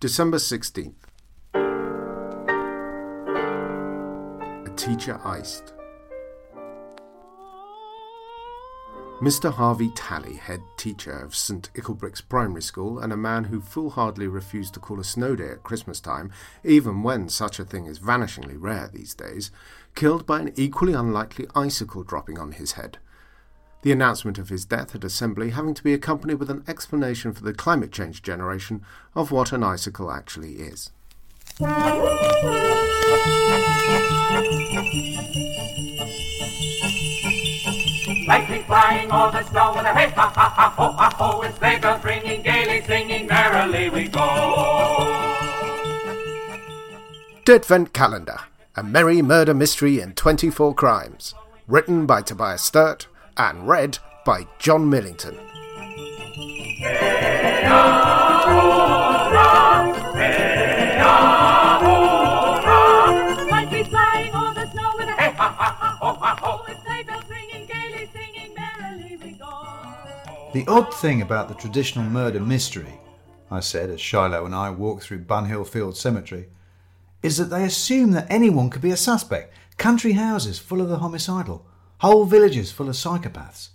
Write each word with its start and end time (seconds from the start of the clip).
December 0.00 0.38
16th. 0.38 0.94
A 4.64 4.70
teacher 4.74 5.20
iced. 5.22 5.74
Mr. 9.20 9.52
Harvey 9.52 9.90
Tally, 9.94 10.36
head 10.36 10.62
teacher 10.78 11.12
of 11.12 11.34
St. 11.34 11.68
Icklebricks 11.74 12.26
Primary 12.26 12.62
School, 12.62 12.98
and 12.98 13.12
a 13.12 13.16
man 13.18 13.44
who 13.44 13.60
foolhardily 13.60 14.26
refused 14.26 14.72
to 14.72 14.80
call 14.80 14.98
a 14.98 15.04
snow 15.04 15.36
day 15.36 15.50
at 15.50 15.64
Christmas 15.64 16.00
time, 16.00 16.32
even 16.64 17.02
when 17.02 17.28
such 17.28 17.60
a 17.60 17.64
thing 17.66 17.84
is 17.84 17.98
vanishingly 17.98 18.56
rare 18.58 18.88
these 18.90 19.12
days, 19.12 19.50
killed 19.94 20.24
by 20.24 20.40
an 20.40 20.54
equally 20.56 20.94
unlikely 20.94 21.46
icicle 21.54 22.04
dropping 22.04 22.38
on 22.38 22.52
his 22.52 22.72
head. 22.72 22.96
The 23.82 23.92
announcement 23.92 24.36
of 24.36 24.50
his 24.50 24.66
death 24.66 24.94
at 24.94 25.04
Assembly 25.04 25.50
having 25.50 25.72
to 25.72 25.82
be 25.82 25.94
accompanied 25.94 26.34
with 26.34 26.50
an 26.50 26.64
explanation 26.68 27.32
for 27.32 27.42
the 27.42 27.54
climate 27.54 27.90
change 27.90 28.22
generation 28.22 28.82
of 29.14 29.32
what 29.32 29.52
an 29.52 29.62
icicle 29.62 30.12
actually 30.12 30.56
is. 30.56 30.90
Lightning 38.28 38.64
flying 38.64 39.10
all 39.10 39.32
the 39.32 39.42
snow 39.44 39.72
with 39.74 39.86
a 39.86 39.94
hey 39.94 40.10
ha 40.10 40.28
ha 40.28 40.48
ha 40.54 40.74
ho 40.76 40.92
ha 40.92 41.10
ho 41.16 41.40
and 41.40 41.54
sleigh 41.54 41.78
bells 41.78 42.04
ringing 42.04 42.42
gaily 42.42 42.82
singing 42.82 43.26
merrily 43.26 43.88
we 43.88 44.08
go. 44.08 45.16
Deadvent 47.46 47.94
Calendar, 47.94 48.40
a 48.76 48.82
merry 48.82 49.22
murder 49.22 49.54
mystery 49.54 50.00
in 50.00 50.12
24 50.12 50.74
crimes, 50.74 51.34
written 51.66 52.04
by 52.04 52.20
Tobias 52.20 52.62
Sturt 52.62 53.06
and 53.40 53.66
read 53.66 53.98
by 54.26 54.46
John 54.58 54.90
Millington. 54.90 55.34
Go. 56.82 58.00
The 70.52 70.66
odd 70.66 70.92
thing 70.92 71.22
about 71.22 71.48
the 71.48 71.54
traditional 71.54 72.04
murder 72.04 72.40
mystery, 72.40 73.00
I 73.50 73.60
said 73.60 73.88
as 73.88 74.00
Shiloh 74.00 74.44
and 74.44 74.54
I 74.54 74.68
walked 74.70 75.04
through 75.04 75.20
Bunhill 75.20 75.66
Field 75.66 75.96
Cemetery, 75.96 76.48
is 77.22 77.36
that 77.36 77.44
they 77.44 77.64
assume 77.64 78.10
that 78.10 78.26
anyone 78.28 78.68
could 78.68 78.82
be 78.82 78.90
a 78.90 78.96
suspect. 78.96 79.54
Country 79.78 80.12
houses 80.12 80.58
full 80.58 80.80
of 80.80 80.88
the 80.88 80.98
homicidal, 80.98 81.64
whole 82.00 82.24
villages 82.24 82.72
full 82.72 82.88
of 82.88 82.94
psychopaths. 82.94 83.68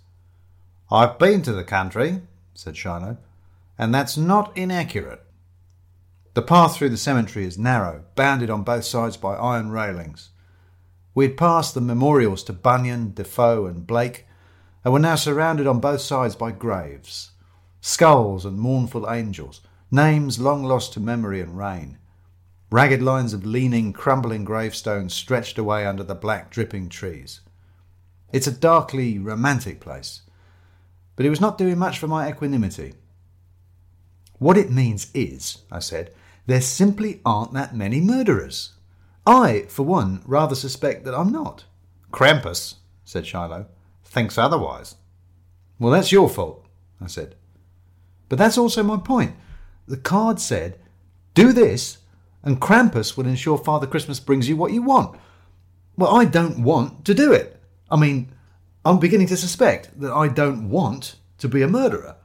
I've 0.90 1.16
been 1.16 1.42
to 1.42 1.52
the 1.52 1.62
country, 1.62 2.22
said 2.54 2.76
Shiloh, 2.76 3.18
and 3.78 3.94
that's 3.94 4.16
not 4.16 4.56
inaccurate. 4.56 5.22
The 6.34 6.42
path 6.42 6.76
through 6.76 6.88
the 6.88 6.96
cemetery 6.96 7.44
is 7.44 7.56
narrow, 7.56 8.02
bounded 8.16 8.50
on 8.50 8.64
both 8.64 8.84
sides 8.84 9.16
by 9.16 9.36
iron 9.36 9.70
railings. 9.70 10.30
We 11.14 11.28
had 11.28 11.36
passed 11.36 11.74
the 11.74 11.80
memorials 11.80 12.42
to 12.44 12.52
Bunyan, 12.52 13.14
Defoe, 13.14 13.66
and 13.66 13.86
Blake, 13.86 14.26
and 14.84 14.92
were 14.92 14.98
now 14.98 15.14
surrounded 15.14 15.68
on 15.68 15.78
both 15.78 16.00
sides 16.00 16.34
by 16.34 16.50
graves, 16.50 17.30
skulls 17.80 18.44
and 18.44 18.58
mournful 18.58 19.08
angels, 19.08 19.60
names 19.92 20.40
long 20.40 20.64
lost 20.64 20.92
to 20.94 21.00
memory 21.00 21.40
and 21.40 21.56
rain. 21.56 21.98
Ragged 22.72 23.02
lines 23.02 23.32
of 23.32 23.46
leaning, 23.46 23.92
crumbling 23.92 24.44
gravestones 24.44 25.14
stretched 25.14 25.58
away 25.58 25.86
under 25.86 26.02
the 26.02 26.16
black, 26.16 26.50
dripping 26.50 26.88
trees. 26.88 27.40
It's 28.32 28.46
a 28.46 28.52
darkly 28.52 29.18
romantic 29.18 29.80
place, 29.80 30.22
but 31.14 31.24
it 31.24 31.30
was 31.30 31.40
not 31.40 31.58
doing 31.58 31.78
much 31.78 31.98
for 31.98 32.08
my 32.08 32.28
equanimity. 32.28 32.94
What 34.38 34.58
it 34.58 34.70
means 34.70 35.10
is, 35.14 35.58
I 35.70 35.78
said, 35.78 36.12
there 36.46 36.60
simply 36.60 37.20
aren't 37.24 37.54
that 37.54 37.74
many 37.74 38.00
murderers. 38.00 38.72
I, 39.26 39.62
for 39.68 39.82
one, 39.84 40.22
rather 40.24 40.54
suspect 40.54 41.04
that 41.04 41.14
I'm 41.14 41.32
not. 41.32 41.64
Krampus, 42.12 42.76
said 43.04 43.26
Shiloh, 43.26 43.66
thinks 44.04 44.38
otherwise. 44.38 44.96
Well, 45.78 45.92
that's 45.92 46.12
your 46.12 46.28
fault, 46.28 46.64
I 47.00 47.06
said. 47.06 47.34
But 48.28 48.38
that's 48.38 48.58
also 48.58 48.82
my 48.82 48.96
point. 48.96 49.34
The 49.86 49.96
card 49.96 50.40
said, 50.40 50.78
do 51.34 51.52
this, 51.52 51.98
and 52.42 52.60
Krampus 52.60 53.16
will 53.16 53.26
ensure 53.26 53.58
Father 53.58 53.86
Christmas 53.86 54.20
brings 54.20 54.48
you 54.48 54.56
what 54.56 54.72
you 54.72 54.82
want. 54.82 55.18
Well, 55.96 56.14
I 56.14 56.24
don't 56.24 56.62
want 56.62 57.04
to 57.04 57.14
do 57.14 57.32
it. 57.32 57.55
I 57.90 57.96
mean, 57.96 58.32
I'm 58.84 58.98
beginning 58.98 59.28
to 59.28 59.36
suspect 59.36 59.98
that 60.00 60.12
I 60.12 60.28
don't 60.28 60.70
want 60.70 61.16
to 61.38 61.48
be 61.48 61.62
a 61.62 61.68
murderer. 61.68 62.16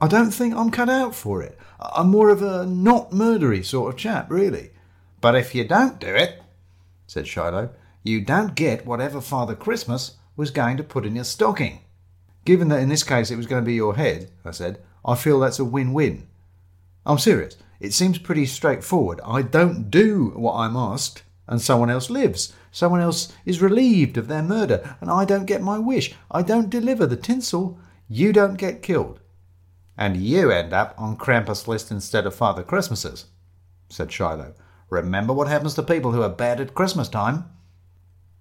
I 0.00 0.08
don't 0.08 0.30
think 0.30 0.54
I'm 0.54 0.70
cut 0.70 0.88
out 0.88 1.14
for 1.14 1.42
it. 1.42 1.58
I'm 1.78 2.08
more 2.08 2.30
of 2.30 2.42
a 2.42 2.66
not 2.66 3.10
murdery 3.10 3.64
sort 3.64 3.92
of 3.92 3.98
chap, 3.98 4.30
really. 4.30 4.70
But 5.20 5.34
if 5.34 5.54
you 5.54 5.64
don't 5.64 5.98
do 5.98 6.14
it, 6.14 6.42
said 7.06 7.26
Shiloh, 7.26 7.70
you 8.02 8.20
don't 8.20 8.54
get 8.54 8.86
whatever 8.86 9.20
Father 9.20 9.54
Christmas 9.54 10.16
was 10.36 10.50
going 10.50 10.76
to 10.78 10.84
put 10.84 11.04
in 11.04 11.16
your 11.16 11.24
stocking. 11.24 11.80
Given 12.44 12.68
that 12.68 12.80
in 12.80 12.88
this 12.88 13.02
case 13.02 13.30
it 13.30 13.36
was 13.36 13.46
going 13.46 13.62
to 13.62 13.66
be 13.66 13.74
your 13.74 13.96
head, 13.96 14.30
I 14.44 14.52
said, 14.52 14.80
I 15.04 15.14
feel 15.14 15.40
that's 15.40 15.58
a 15.58 15.64
win 15.64 15.92
win. 15.92 16.26
I'm 17.04 17.18
serious. 17.18 17.56
It 17.78 17.92
seems 17.92 18.18
pretty 18.18 18.46
straightforward. 18.46 19.20
I 19.24 19.42
don't 19.42 19.90
do 19.90 20.32
what 20.36 20.54
I'm 20.54 20.76
asked, 20.76 21.22
and 21.50 21.60
someone 21.60 21.90
else 21.90 22.08
lives. 22.08 22.54
Someone 22.70 23.00
else 23.00 23.32
is 23.44 23.60
relieved 23.60 24.16
of 24.16 24.28
their 24.28 24.42
murder, 24.42 24.96
and 25.00 25.10
I 25.10 25.24
don't 25.24 25.44
get 25.44 25.60
my 25.60 25.78
wish. 25.78 26.14
I 26.30 26.42
don't 26.42 26.70
deliver 26.70 27.06
the 27.06 27.16
tinsel. 27.16 27.78
You 28.08 28.32
don't 28.32 28.54
get 28.54 28.82
killed. 28.82 29.20
And 29.98 30.16
you 30.16 30.50
end 30.50 30.72
up 30.72 30.94
on 30.96 31.18
Krampus' 31.18 31.66
list 31.66 31.90
instead 31.90 32.24
of 32.24 32.34
Father 32.34 32.62
Christmas's, 32.62 33.26
said 33.88 34.12
Shiloh. 34.12 34.54
Remember 34.88 35.32
what 35.32 35.48
happens 35.48 35.74
to 35.74 35.82
people 35.82 36.12
who 36.12 36.22
are 36.22 36.28
bad 36.28 36.60
at 36.60 36.74
Christmas 36.74 37.08
time? 37.08 37.44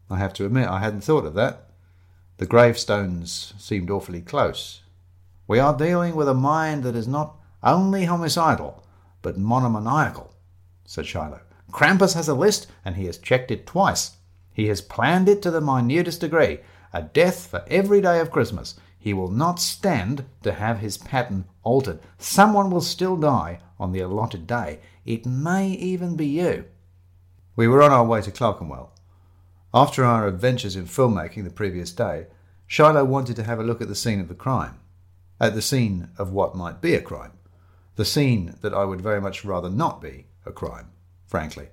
I 0.10 0.18
have 0.18 0.34
to 0.34 0.46
admit 0.46 0.70
I 0.70 0.80
hadn't 0.80 1.02
thought 1.02 1.26
of 1.26 1.34
that. 1.34 1.72
The 2.38 2.46
gravestones 2.46 3.54
seemed 3.58 3.90
awfully 3.90 4.22
close. 4.22 4.82
We 5.48 5.60
are 5.60 5.76
dealing 5.76 6.16
with 6.16 6.30
a 6.30 6.34
mind 6.34 6.84
that 6.84 6.96
is 6.96 7.08
not 7.08 7.36
only 7.64 8.06
homicidal, 8.06 8.84
but 9.22 9.38
monomaniacal, 9.38 10.34
said 10.86 11.08
Shiloh. 11.08 11.42
Krampus 11.72 12.14
has 12.14 12.28
a 12.28 12.34
list, 12.34 12.68
and 12.84 12.96
he 12.96 13.06
has 13.06 13.18
checked 13.18 13.52
it 13.52 13.66
twice. 13.66 14.18
He 14.54 14.68
has 14.68 14.82
planned 14.82 15.30
it 15.30 15.42
to 15.44 15.52
the 15.52 15.62
minutest 15.62 16.22
degree. 16.22 16.60
A 16.92 17.02
death 17.02 17.48
for 17.48 17.64
every 17.68 18.02
day 18.02 18.20
of 18.20 18.32
Christmas. 18.32 18.76
He 18.98 19.14
will 19.14 19.32
not 19.32 19.60
stand 19.60 20.26
to 20.44 20.54
have 20.54 20.80
his 20.80 20.98
pattern 20.98 21.46
altered. 21.64 22.00
Someone 22.18 22.70
will 22.70 22.82
still 22.82 23.16
die 23.16 23.60
on 23.80 23.92
the 23.92 24.02
allotted 24.02 24.46
day. 24.46 24.80
It 25.06 25.26
may 25.26 25.70
even 25.70 26.16
be 26.16 26.26
you. 26.26 26.66
We 27.56 27.68
were 27.68 27.82
on 27.82 27.92
our 27.92 28.06
way 28.06 28.22
to 28.22 28.32
Clerkenwell. 28.32 28.92
After 29.74 30.04
our 30.04 30.28
adventures 30.28 30.76
in 30.76 30.86
filmmaking 30.86 31.44
the 31.44 31.50
previous 31.52 31.92
day, 31.92 32.28
Shiloh 32.68 33.06
wanted 33.06 33.36
to 33.38 33.44
have 33.44 33.60
a 33.60 33.64
look 33.64 33.82
at 33.82 33.88
the 33.88 33.96
scene 33.96 34.20
of 34.20 34.28
the 34.28 34.36
crime. 34.36 34.80
At 35.40 35.56
the 35.56 35.62
scene 35.62 36.10
of 36.18 36.32
what 36.32 36.56
might 36.56 36.82
be 36.82 36.96
a 36.96 37.02
crime. 37.02 37.34
The 37.96 38.06
scene 38.06 38.56
that 38.62 38.74
I 38.74 38.84
would 38.84 39.02
very 39.02 39.22
much 39.22 39.46
rather 39.46 39.70
not 39.70 40.02
be 40.02 40.28
a 40.46 40.52
crime, 40.52 40.92
frankly. 41.30 41.68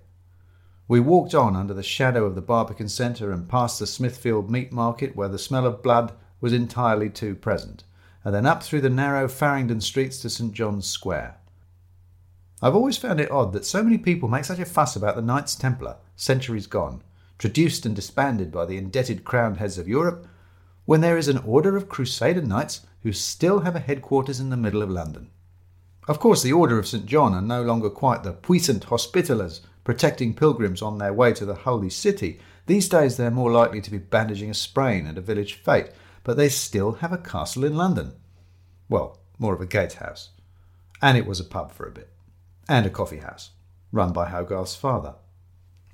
We 0.87 1.00
walked 1.00 1.34
on 1.34 1.56
under 1.56 1.72
the 1.72 1.83
shadow 1.83 2.27
of 2.27 2.34
the 2.34 2.43
Barbican 2.43 2.91
Centre 2.91 3.33
and 3.33 3.49
past 3.49 3.78
the 3.78 3.87
Smithfield 3.87 4.50
Meat 4.50 4.71
Market, 4.71 5.17
where 5.17 5.28
the 5.28 5.39
smell 5.39 5.67
of 5.67 5.83
blood 5.83 6.12
was 6.41 6.53
entirely 6.53 7.09
too 7.09 7.34
present, 7.34 7.83
and 8.22 8.34
then 8.34 8.45
up 8.45 8.62
through 8.62 8.83
the 8.83 8.91
narrow 8.91 9.27
Farringdon 9.28 9.81
streets 9.81 10.21
to 10.21 10.31
St 10.31 10.53
John's 10.53 10.87
Square. 10.87 11.39
I've 12.61 12.77
always 12.77 12.99
found 12.99 13.19
it 13.19 13.31
odd 13.31 13.55
that 13.55 13.65
so 13.65 13.83
many 13.83 13.97
people 13.97 14.28
make 14.28 14.45
such 14.45 14.59
a 14.59 14.66
fuss 14.66 14.95
about 14.95 15.16
the 15.16 15.22
Knights 15.22 15.55
Templar, 15.55 15.97
centuries 16.15 16.66
gone, 16.66 17.03
traduced 17.39 17.87
and 17.87 17.97
disbanded 17.97 18.53
by 18.53 18.66
the 18.66 18.77
indebted 18.77 19.25
crowned 19.25 19.56
heads 19.56 19.78
of 19.78 19.89
Europe, 19.89 20.27
when 20.84 21.00
there 21.00 21.19
is 21.19 21.28
an 21.28 21.39
order 21.39 21.77
of 21.77 21.89
Crusader 21.89 22.43
knights 22.43 22.87
who 23.03 23.12
still 23.12 23.61
have 23.61 23.75
a 23.75 23.81
headquarters 23.81 24.39
in 24.39 24.50
the 24.50 24.56
middle 24.56 24.83
of 24.83 24.91
London. 24.91 25.31
Of 26.09 26.21
course, 26.21 26.43
the 26.43 26.53
Order 26.53 26.78
of 26.78 26.87
St. 26.87 27.05
John 27.05 27.34
are 27.34 27.43
no 27.43 27.62
longer 27.62 27.91
quite 27.91 28.22
the 28.22 28.33
puissant 28.33 28.87
hospitallers 28.87 29.60
protecting 29.83 30.34
pilgrims 30.34 30.81
on 30.83 30.98
their 30.98 31.13
way 31.13 31.33
to 31.33 31.45
the 31.45 31.54
Holy 31.54 31.91
City. 31.91 32.41
These 32.66 32.89
days 32.89 33.16
they're 33.16 33.31
more 33.31 33.51
likely 33.51 33.81
to 33.81 33.91
be 33.91 33.98
bandaging 33.98 34.51
a 34.51 34.54
sprain 34.54 35.07
at 35.07 35.19
a 35.19 35.21
village 35.21 35.54
fete, 35.54 35.91
but 36.22 36.36
they 36.36 36.48
still 36.48 36.92
have 36.92 37.13
a 37.13 37.19
castle 37.19 37.65
in 37.65 37.77
London. 37.77 38.13
Well, 38.89 39.19
more 39.39 39.54
of 39.54 39.60
a 39.60 39.66
gatehouse. 39.66 40.31
And 41.03 41.19
it 41.19 41.27
was 41.27 41.41
a 41.41 41.45
pub 41.45 41.72
for 41.72 41.86
a 41.86 41.92
bit. 41.92 42.09
And 42.69 42.86
a 42.86 42.91
coffee 42.91 43.19
house, 43.19 43.51
run 43.92 44.13
by 44.13 44.28
Hogarth's 44.28 44.77
father. 44.77 45.15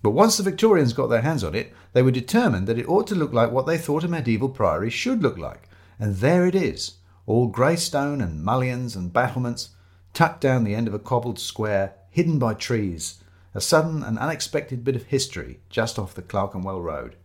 But 0.02 0.10
once 0.10 0.36
the 0.36 0.42
Victorians 0.42 0.92
got 0.92 1.08
their 1.08 1.22
hands 1.22 1.44
on 1.44 1.54
it, 1.54 1.72
they 1.92 2.02
were 2.02 2.10
determined 2.10 2.66
that 2.66 2.78
it 2.78 2.88
ought 2.88 3.06
to 3.08 3.14
look 3.14 3.32
like 3.32 3.50
what 3.50 3.66
they 3.66 3.78
thought 3.78 4.04
a 4.04 4.08
medieval 4.08 4.48
priory 4.48 4.90
should 4.90 5.22
look 5.22 5.38
like. 5.38 5.68
And 5.98 6.16
there 6.16 6.46
it 6.46 6.54
is, 6.54 6.98
all 7.24 7.46
grey 7.46 7.76
stone 7.76 8.20
and 8.20 8.42
mullions 8.42 8.96
and 8.96 9.12
battlements, 9.12 9.70
tucked 10.12 10.40
down 10.40 10.64
the 10.64 10.74
end 10.74 10.88
of 10.88 10.94
a 10.94 10.98
cobbled 10.98 11.38
square, 11.38 11.94
hidden 12.10 12.38
by 12.38 12.54
trees, 12.54 13.22
a 13.54 13.60
sudden 13.60 14.02
and 14.02 14.18
unexpected 14.18 14.84
bit 14.84 14.96
of 14.96 15.04
history 15.04 15.60
just 15.68 15.98
off 15.98 16.14
the 16.14 16.22
Clerkenwell 16.22 16.80
Road. 16.80 17.16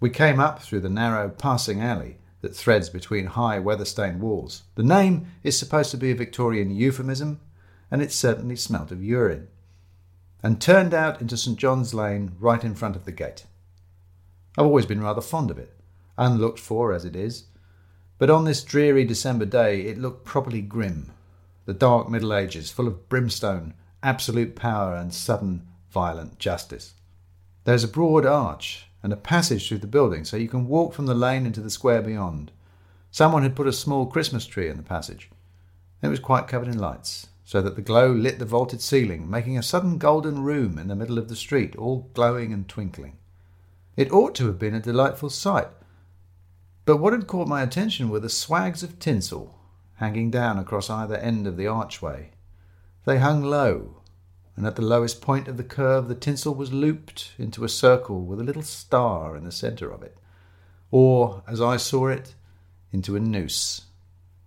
We 0.00 0.10
came 0.10 0.40
up 0.40 0.62
through 0.62 0.80
the 0.80 0.88
narrow 0.88 1.28
passing 1.30 1.80
alley 1.80 2.18
that 2.42 2.54
threads 2.54 2.90
between 2.90 3.26
high 3.26 3.58
weather-stained 3.58 4.20
walls. 4.20 4.64
The 4.74 4.82
name 4.82 5.28
is 5.42 5.58
supposed 5.58 5.90
to 5.92 5.96
be 5.96 6.10
a 6.10 6.14
Victorian 6.14 6.70
euphemism, 6.70 7.40
and 7.90 8.02
it 8.02 8.12
certainly 8.12 8.56
smelt 8.56 8.90
of 8.90 9.02
urine. 9.02 9.48
and 10.44 10.60
turned 10.60 10.92
out 10.92 11.22
into 11.22 11.38
St 11.38 11.58
John's 11.58 11.94
Lane 11.94 12.32
right 12.38 12.62
in 12.62 12.74
front 12.74 12.96
of 12.96 13.06
the 13.06 13.12
gate. 13.12 13.46
I've 14.58 14.66
always 14.66 14.84
been 14.84 15.02
rather 15.02 15.22
fond 15.22 15.50
of 15.50 15.58
it, 15.58 15.74
unlooked 16.18 16.58
for 16.58 16.92
as 16.92 17.06
it 17.06 17.16
is, 17.16 17.44
but 18.18 18.28
on 18.28 18.44
this 18.44 18.62
dreary 18.62 19.06
December 19.06 19.46
day 19.46 19.80
it 19.86 19.96
looked 19.96 20.26
properly 20.26 20.60
grim. 20.60 21.10
The 21.66 21.74
dark 21.74 22.10
Middle 22.10 22.34
Ages, 22.34 22.70
full 22.70 22.86
of 22.86 23.08
brimstone, 23.08 23.72
absolute 24.02 24.54
power, 24.54 24.94
and 24.94 25.14
sudden 25.14 25.66
violent 25.90 26.38
justice. 26.38 26.94
There's 27.64 27.84
a 27.84 27.88
broad 27.88 28.26
arch 28.26 28.86
and 29.02 29.12
a 29.12 29.16
passage 29.16 29.68
through 29.68 29.78
the 29.78 29.86
building, 29.86 30.24
so 30.24 30.36
you 30.36 30.48
can 30.48 30.68
walk 30.68 30.92
from 30.92 31.06
the 31.06 31.14
lane 31.14 31.46
into 31.46 31.62
the 31.62 31.70
square 31.70 32.02
beyond. 32.02 32.52
Someone 33.10 33.42
had 33.42 33.56
put 33.56 33.66
a 33.66 33.72
small 33.72 34.06
Christmas 34.06 34.44
tree 34.44 34.68
in 34.68 34.76
the 34.76 34.82
passage. 34.82 35.30
It 36.02 36.08
was 36.08 36.18
quite 36.18 36.48
covered 36.48 36.68
in 36.68 36.78
lights, 36.78 37.28
so 37.44 37.62
that 37.62 37.76
the 37.76 37.82
glow 37.82 38.12
lit 38.12 38.38
the 38.38 38.44
vaulted 38.44 38.82
ceiling, 38.82 39.30
making 39.30 39.56
a 39.56 39.62
sudden 39.62 39.96
golden 39.96 40.42
room 40.42 40.78
in 40.78 40.88
the 40.88 40.96
middle 40.96 41.16
of 41.16 41.28
the 41.28 41.36
street, 41.36 41.74
all 41.76 42.10
glowing 42.12 42.52
and 42.52 42.68
twinkling. 42.68 43.16
It 43.96 44.12
ought 44.12 44.34
to 44.34 44.46
have 44.48 44.58
been 44.58 44.74
a 44.74 44.80
delightful 44.80 45.30
sight, 45.30 45.68
but 46.84 46.98
what 46.98 47.14
had 47.14 47.26
caught 47.26 47.48
my 47.48 47.62
attention 47.62 48.10
were 48.10 48.20
the 48.20 48.28
swags 48.28 48.82
of 48.82 48.98
tinsel 48.98 49.53
hanging 49.96 50.30
down 50.30 50.58
across 50.58 50.90
either 50.90 51.16
end 51.16 51.46
of 51.46 51.56
the 51.56 51.66
archway. 51.66 52.30
They 53.04 53.18
hung 53.18 53.42
low, 53.42 54.02
and 54.56 54.66
at 54.66 54.76
the 54.76 54.82
lowest 54.82 55.20
point 55.20 55.48
of 55.48 55.56
the 55.56 55.64
curve 55.64 56.08
the 56.08 56.14
tinsel 56.14 56.54
was 56.54 56.72
looped 56.72 57.32
into 57.38 57.64
a 57.64 57.68
circle 57.68 58.24
with 58.24 58.40
a 58.40 58.44
little 58.44 58.62
star 58.62 59.36
in 59.36 59.44
the 59.44 59.52
centre 59.52 59.90
of 59.90 60.02
it, 60.02 60.16
or, 60.90 61.42
as 61.46 61.60
I 61.60 61.76
saw 61.76 62.08
it, 62.08 62.34
into 62.92 63.16
a 63.16 63.20
noose, 63.20 63.82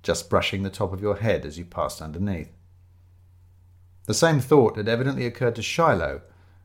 just 0.03 0.29
brushing 0.29 0.63
the 0.63 0.69
top 0.69 0.93
of 0.93 1.01
your 1.01 1.17
head 1.17 1.45
as 1.45 1.57
you 1.57 1.65
passed 1.65 2.01
underneath. 2.01 2.51
The 4.05 4.13
same 4.13 4.39
thought 4.39 4.77
had 4.77 4.87
evidently 4.87 5.25
occurred 5.25 5.55
to 5.55 5.61
Shiloh 5.61 6.21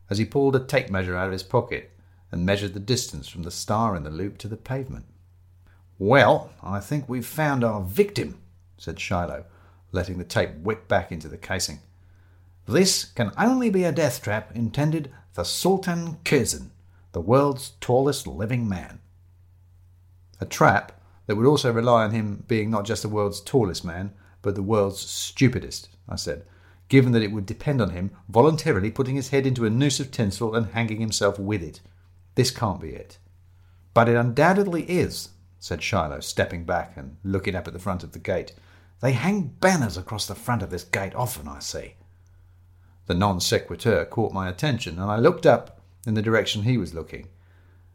as 0.08 0.18
he 0.18 0.24
pulled 0.24 0.54
a 0.54 0.60
tape 0.60 0.90
measure 0.90 1.16
out 1.16 1.26
of 1.26 1.32
his 1.32 1.42
pocket 1.42 1.90
and 2.30 2.46
measured 2.46 2.74
the 2.74 2.80
distance 2.80 3.28
from 3.28 3.42
the 3.42 3.50
star 3.50 3.96
in 3.96 4.04
the 4.04 4.10
loop 4.10 4.38
to 4.38 4.48
the 4.48 4.56
pavement. 4.56 5.06
Well, 5.98 6.50
I 6.62 6.80
think 6.80 7.08
we've 7.08 7.26
found 7.26 7.64
our 7.64 7.80
victim, 7.80 8.40
said 8.82 8.98
Shiloh, 8.98 9.44
letting 9.92 10.18
the 10.18 10.24
tape 10.24 10.56
whip 10.56 10.88
back 10.88 11.12
into 11.12 11.28
the 11.28 11.38
casing. 11.38 11.78
This 12.66 13.04
can 13.04 13.30
only 13.38 13.70
be 13.70 13.84
a 13.84 13.92
death 13.92 14.20
trap 14.20 14.50
intended 14.56 15.12
for 15.30 15.44
Sultan 15.44 16.16
Kösen, 16.24 16.70
the 17.12 17.20
world's 17.20 17.74
tallest 17.80 18.26
living 18.26 18.68
man. 18.68 18.98
A 20.40 20.46
trap 20.46 21.00
that 21.26 21.36
would 21.36 21.46
also 21.46 21.72
rely 21.72 22.02
on 22.02 22.10
him 22.10 22.42
being 22.48 22.70
not 22.70 22.84
just 22.84 23.02
the 23.02 23.08
world's 23.08 23.40
tallest 23.40 23.84
man, 23.84 24.14
but 24.42 24.56
the 24.56 24.64
world's 24.64 24.98
stupidest, 24.98 25.88
I 26.08 26.16
said, 26.16 26.44
given 26.88 27.12
that 27.12 27.22
it 27.22 27.30
would 27.30 27.46
depend 27.46 27.80
on 27.80 27.90
him 27.90 28.10
voluntarily 28.28 28.90
putting 28.90 29.14
his 29.14 29.28
head 29.28 29.46
into 29.46 29.64
a 29.64 29.70
noose 29.70 30.00
of 30.00 30.10
tinsel 30.10 30.56
and 30.56 30.72
hanging 30.72 31.00
himself 31.00 31.38
with 31.38 31.62
it. 31.62 31.80
This 32.34 32.50
can't 32.50 32.80
be 32.80 32.90
it. 32.90 33.18
But 33.94 34.08
it 34.08 34.16
undoubtedly 34.16 34.82
is, 34.90 35.28
said 35.60 35.84
Shiloh, 35.84 36.18
stepping 36.18 36.64
back 36.64 36.96
and 36.96 37.18
looking 37.22 37.54
up 37.54 37.68
at 37.68 37.72
the 37.72 37.78
front 37.78 38.02
of 38.02 38.10
the 38.10 38.18
gate. 38.18 38.52
They 39.02 39.12
hang 39.12 39.56
banners 39.60 39.96
across 39.96 40.26
the 40.26 40.36
front 40.36 40.62
of 40.62 40.70
this 40.70 40.84
gate 40.84 41.14
often, 41.16 41.48
I 41.48 41.58
see. 41.58 41.96
The 43.06 43.14
non 43.14 43.40
sequitur 43.40 44.04
caught 44.04 44.32
my 44.32 44.48
attention, 44.48 44.98
and 45.00 45.10
I 45.10 45.16
looked 45.16 45.44
up 45.44 45.80
in 46.06 46.14
the 46.14 46.22
direction 46.22 46.62
he 46.62 46.78
was 46.78 46.94
looking. 46.94 47.26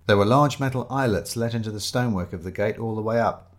There 0.06 0.18
were 0.18 0.26
large 0.26 0.60
metal 0.60 0.86
eyelets 0.90 1.38
let 1.38 1.54
into 1.54 1.72
the 1.72 1.80
stonework 1.80 2.34
of 2.34 2.44
the 2.44 2.52
gate 2.52 2.78
all 2.78 2.94
the 2.94 3.02
way 3.02 3.22
up. 3.22 3.56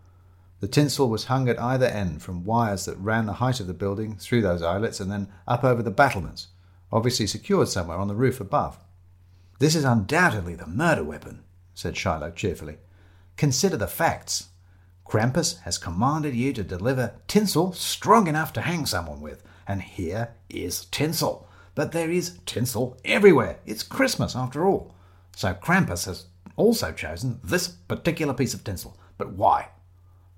The 0.59 0.67
tinsel 0.67 1.09
was 1.09 1.25
hung 1.25 1.49
at 1.49 1.59
either 1.59 1.87
end 1.87 2.21
from 2.21 2.45
wires 2.45 2.85
that 2.85 2.97
ran 2.97 3.25
the 3.25 3.33
height 3.33 3.59
of 3.59 3.65
the 3.65 3.73
building 3.73 4.15
through 4.15 4.43
those 4.43 4.61
eyelets 4.61 4.99
and 4.99 5.11
then 5.11 5.27
up 5.47 5.63
over 5.63 5.81
the 5.81 5.89
battlements, 5.89 6.47
obviously 6.91 7.25
secured 7.25 7.67
somewhere 7.67 7.97
on 7.97 8.07
the 8.07 8.15
roof 8.15 8.39
above. 8.39 8.77
This 9.57 9.75
is 9.75 9.83
undoubtedly 9.83 10.53
the 10.53 10.67
murder 10.67 11.03
weapon, 11.03 11.43
said 11.73 11.97
Shiloh 11.97 12.29
cheerfully. 12.31 12.77
Consider 13.37 13.77
the 13.77 13.87
facts. 13.87 14.49
Krampus 15.09 15.59
has 15.61 15.79
commanded 15.79 16.35
you 16.35 16.53
to 16.53 16.61
deliver 16.61 17.15
tinsel 17.27 17.73
strong 17.73 18.27
enough 18.27 18.53
to 18.53 18.61
hang 18.61 18.85
someone 18.85 19.21
with, 19.21 19.41
and 19.67 19.81
here 19.81 20.35
is 20.51 20.85
tinsel. 20.85 21.49
But 21.73 21.93
there 21.93 22.11
is 22.11 22.37
tinsel 22.45 22.95
everywhere. 23.03 23.57
It's 23.65 23.81
Christmas, 23.81 24.35
after 24.35 24.67
all. 24.67 24.93
So 25.35 25.55
Krampus 25.55 26.05
has 26.05 26.27
also 26.57 26.91
chosen 26.91 27.39
this 27.43 27.67
particular 27.67 28.35
piece 28.35 28.53
of 28.53 28.63
tinsel. 28.63 28.99
But 29.17 29.33
why? 29.33 29.69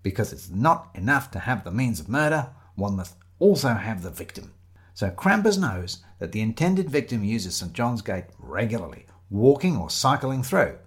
Because 0.03 0.31
it's 0.31 0.49
not 0.49 0.87
enough 0.95 1.31
to 1.31 1.39
have 1.39 1.65
the 1.65 1.71
means 1.71 1.99
of 1.99 2.07
murder, 2.07 2.51
one 2.75 2.95
must 2.95 3.15
also 3.39 3.73
have 3.73 4.03
the 4.03 4.09
victim. 4.09 4.53
So 4.93 5.09
Krampus 5.09 5.59
knows 5.59 6.01
that 6.19 6.31
the 6.31 6.41
intended 6.41 6.89
victim 6.89 7.25
uses 7.25 7.55
St. 7.57 7.73
John's 7.73 8.01
Gate 8.01 8.25
regularly, 8.39 9.05
walking 9.29 9.75
or 9.75 9.89
cycling 9.89 10.43
through. 10.43 10.77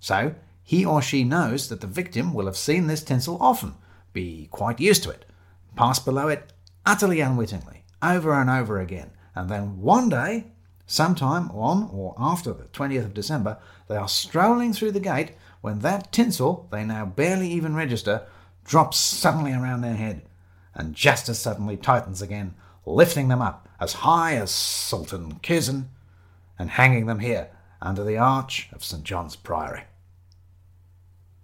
So 0.00 0.34
he 0.64 0.84
or 0.84 1.02
she 1.02 1.24
knows 1.24 1.68
that 1.68 1.80
the 1.80 1.86
victim 1.86 2.32
will 2.32 2.46
have 2.46 2.56
seen 2.56 2.86
this 2.86 3.02
tinsel 3.02 3.38
often, 3.40 3.74
be 4.12 4.48
quite 4.50 4.80
used 4.80 5.02
to 5.04 5.10
it, 5.10 5.24
pass 5.76 5.98
below 5.98 6.28
it 6.28 6.52
utterly 6.84 7.20
unwittingly, 7.20 7.84
over 8.02 8.32
and 8.32 8.50
over 8.50 8.80
again, 8.80 9.10
and 9.34 9.48
then 9.48 9.80
one 9.80 10.08
day 10.08 10.46
Sometime 10.92 11.50
on 11.52 11.88
or 11.90 12.14
after 12.18 12.52
the 12.52 12.64
20th 12.64 13.06
of 13.06 13.14
December, 13.14 13.56
they 13.88 13.96
are 13.96 14.08
strolling 14.08 14.74
through 14.74 14.92
the 14.92 15.00
gate 15.00 15.32
when 15.62 15.78
that 15.78 16.12
tinsel, 16.12 16.68
they 16.70 16.84
now 16.84 17.06
barely 17.06 17.48
even 17.50 17.74
register, 17.74 18.26
drops 18.66 18.98
suddenly 18.98 19.54
around 19.54 19.80
their 19.80 19.94
head, 19.94 20.20
and 20.74 20.94
just 20.94 21.30
as 21.30 21.38
suddenly 21.38 21.78
tightens 21.78 22.20
again, 22.20 22.54
lifting 22.84 23.28
them 23.28 23.40
up 23.40 23.70
as 23.80 23.94
high 24.04 24.34
as 24.34 24.50
Sultan 24.50 25.38
Kösen, 25.42 25.86
and 26.58 26.68
hanging 26.68 27.06
them 27.06 27.20
here 27.20 27.48
under 27.80 28.04
the 28.04 28.18
arch 28.18 28.68
of 28.72 28.84
St. 28.84 29.02
John's 29.02 29.34
Priory. 29.34 29.84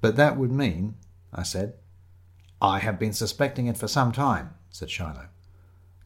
But 0.00 0.16
that 0.16 0.36
would 0.36 0.52
mean, 0.52 0.96
I 1.32 1.42
said. 1.42 1.74
I 2.60 2.80
have 2.80 2.98
been 2.98 3.12
suspecting 3.12 3.66
it 3.66 3.76
for 3.76 3.88
some 3.88 4.12
time, 4.12 4.54
said 4.70 4.90
Shiloh. 4.90 5.28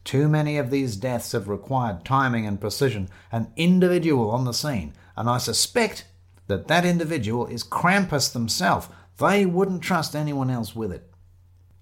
Too 0.03 0.27
many 0.27 0.57
of 0.57 0.69
these 0.69 0.95
deaths 0.95 1.31
have 1.31 1.47
required 1.47 2.03
timing 2.03 2.45
and 2.45 2.59
precision, 2.59 3.09
an 3.31 3.51
individual 3.55 4.29
on 4.31 4.45
the 4.45 4.53
scene, 4.53 4.93
and 5.15 5.29
I 5.29 5.37
suspect 5.37 6.05
that 6.47 6.67
that 6.67 6.85
individual 6.85 7.47
is 7.47 7.63
Krampus 7.63 8.31
themselves. 8.31 8.89
They 9.17 9.45
wouldn't 9.45 9.81
trust 9.81 10.15
anyone 10.15 10.49
else 10.49 10.75
with 10.75 10.91
it. 10.91 11.09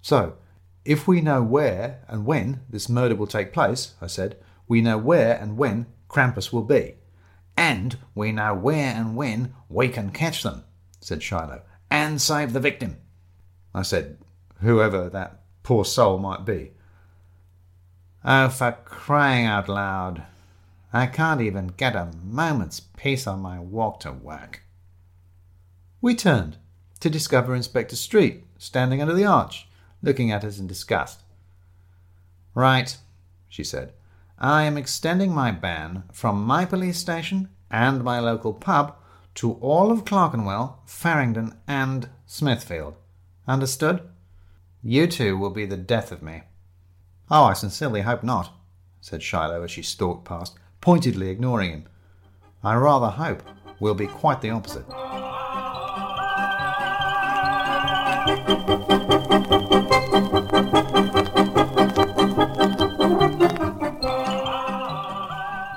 So, 0.00 0.34
if 0.84 1.08
we 1.08 1.20
know 1.20 1.42
where 1.42 2.04
and 2.08 2.24
when 2.24 2.60
this 2.68 2.88
murder 2.88 3.14
will 3.14 3.26
take 3.26 3.52
place, 3.52 3.94
I 4.00 4.06
said, 4.06 4.36
we 4.68 4.80
know 4.80 4.98
where 4.98 5.36
and 5.36 5.56
when 5.56 5.86
Krampus 6.08 6.52
will 6.52 6.62
be. 6.62 6.94
And 7.56 7.98
we 8.14 8.32
know 8.32 8.54
where 8.54 8.94
and 8.94 9.16
when 9.16 9.54
we 9.68 9.88
can 9.88 10.10
catch 10.10 10.42
them, 10.42 10.64
said 11.00 11.22
Shiloh, 11.22 11.62
and 11.92 12.22
save 12.22 12.54
the 12.54 12.60
victim. 12.60 12.96
I 13.74 13.82
said, 13.82 14.16
whoever 14.62 15.10
that 15.10 15.42
poor 15.62 15.84
soul 15.84 16.18
might 16.18 16.46
be. 16.46 16.70
Oh, 18.24 18.48
for 18.48 18.78
crying 18.86 19.44
out 19.44 19.68
loud. 19.68 20.22
I 20.90 21.06
can't 21.06 21.42
even 21.42 21.74
get 21.76 21.94
a 21.94 22.10
moment's 22.24 22.80
peace 22.80 23.26
on 23.26 23.40
my 23.40 23.58
walk 23.60 24.00
to 24.00 24.12
work. 24.12 24.62
We 26.00 26.14
turned 26.14 26.56
to 27.00 27.10
discover 27.10 27.54
Inspector 27.54 27.96
Street 27.96 28.44
standing 28.56 29.02
under 29.02 29.14
the 29.14 29.26
arch, 29.26 29.68
looking 30.02 30.30
at 30.32 30.44
us 30.44 30.58
in 30.58 30.66
disgust. 30.66 31.20
Right, 32.54 32.96
she 33.50 33.64
said. 33.64 33.92
I 34.38 34.62
am 34.62 34.78
extending 34.78 35.34
my 35.34 35.50
ban 35.50 36.04
from 36.10 36.42
my 36.42 36.64
police 36.64 36.98
station 36.98 37.50
and 37.70 38.02
my 38.02 38.18
local 38.18 38.54
pub 38.54 38.96
to 39.34 39.52
all 39.54 39.90
of 39.90 40.04
Clerkenwell, 40.04 40.80
Farringdon, 40.86 41.58
and 41.66 42.08
Smithfield. 42.26 42.94
Understood? 43.46 44.02
You 44.82 45.06
two 45.06 45.36
will 45.38 45.50
be 45.50 45.66
the 45.66 45.76
death 45.76 46.12
of 46.12 46.22
me. 46.22 46.42
Oh, 47.30 47.44
I 47.44 47.52
sincerely 47.52 48.02
hope 48.02 48.22
not, 48.22 48.52
said 49.00 49.22
Shiloh 49.22 49.62
as 49.62 49.70
she 49.70 49.82
stalked 49.82 50.24
past, 50.24 50.56
pointedly 50.80 51.28
ignoring 51.28 51.70
him. 51.70 51.84
I 52.62 52.74
rather 52.74 53.08
hope 53.08 53.42
we'll 53.80 53.94
be 53.94 54.06
quite 54.06 54.40
the 54.40 54.50
opposite. 54.50 54.86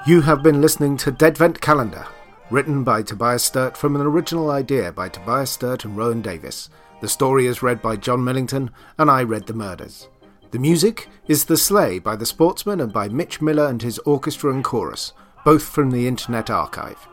You 0.08 0.22
have 0.22 0.44
been 0.44 0.62
listening 0.62 0.98
to 0.98 1.12
Deadvent 1.12 1.62
Calendar, 1.62 2.06
written 2.52 2.84
by 2.84 3.02
Tobias 3.02 3.44
Sturt 3.44 3.75
from 3.75 3.96
an 3.96 4.02
original 4.02 4.52
idea 4.52 4.92
by 4.92 5.10
Tobias 5.10 5.52
Sturt 5.52 5.84
and 5.84 5.98
Rowan 5.98 6.22
Davis. 6.22 6.70
The 7.02 7.08
story 7.08 7.48
is 7.48 7.64
read 7.64 7.82
by 7.82 7.96
John 7.96 8.24
Millington, 8.24 8.70
and 8.98 9.10
I 9.10 9.24
read 9.24 9.48
the 9.48 9.54
murders. 9.54 10.10
The 10.52 10.60
music 10.60 11.10
is 11.28 11.46
The 11.46 11.58
Sleigh 11.58 12.00
by 12.00 12.16
The 12.16 12.25
Sportsman 12.25 12.80
and 12.80 12.94
by 12.94 13.10
Mitch 13.10 13.42
Miller 13.42 13.66
and 13.68 13.82
his 13.82 13.98
orchestra 14.00 14.54
and 14.54 14.64
chorus, 14.64 15.14
both 15.44 15.64
from 15.64 15.90
the 15.90 16.08
Internet 16.08 16.50
Archive. 16.50 17.08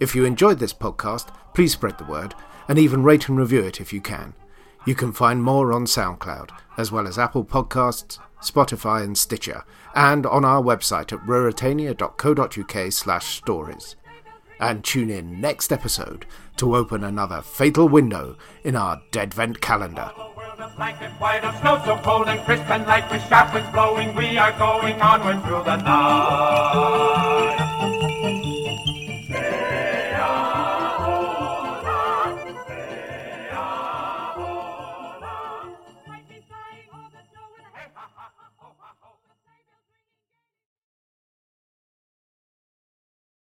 If 0.00 0.14
you 0.14 0.24
enjoyed 0.24 0.58
this 0.58 0.74
podcast, 0.74 1.34
please 1.54 1.72
spread 1.72 1.98
the 1.98 2.04
word 2.04 2.34
and 2.68 2.78
even 2.78 3.04
rate 3.04 3.28
and 3.28 3.38
review 3.38 3.62
it 3.62 3.80
if 3.80 3.92
you 3.92 4.00
can. 4.00 4.34
You 4.86 4.94
can 4.94 5.12
find 5.12 5.42
more 5.42 5.72
on 5.72 5.86
SoundCloud, 5.86 6.50
as 6.76 6.90
well 6.90 7.06
as 7.06 7.18
Apple 7.18 7.44
Podcasts, 7.44 8.18
Spotify 8.42 9.02
and 9.02 9.16
Stitcher, 9.16 9.64
and 9.94 10.26
on 10.26 10.44
our 10.44 10.62
website 10.62 11.12
at 11.12 11.20
ruritania.co.uk 11.20 12.92
slash 12.92 13.36
stories. 13.36 13.96
And 14.64 14.82
tune 14.82 15.10
in 15.10 15.42
next 15.42 15.72
episode 15.72 16.24
to 16.56 16.74
open 16.74 17.04
another 17.04 17.42
fatal 17.42 17.86
window 17.86 18.38
in 18.64 18.76
our 18.76 19.02
Deadvent 19.10 19.60
calendar. 19.60 20.10
Blowing, 23.74 24.14
we 24.14 24.38
are 24.38 24.52
going 24.52 25.02
onward 25.02 25.42
through 25.44 25.64
the 25.64 25.76
night. 25.76 27.23